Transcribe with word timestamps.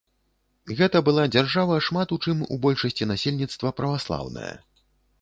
Гэта 0.79 1.01
была 1.09 1.25
дзяржава 1.35 1.77
шмат 1.89 2.15
у 2.17 2.19
чым, 2.25 2.43
у 2.57 2.59
большасці 2.65 3.11
насельніцтва 3.15 3.77
праваслаўная. 3.83 4.53